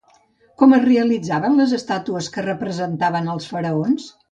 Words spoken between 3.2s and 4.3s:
als faraons?